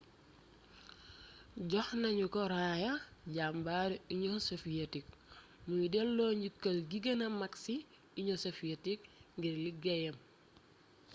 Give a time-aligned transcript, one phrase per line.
[1.69, 2.93] jox nañu ko raaya
[3.35, 5.15] jàmbaaru union soviétique
[5.67, 7.75] muy dello njukkal gi gëna mag ci
[8.21, 10.17] union soviétique ngir liggéeyam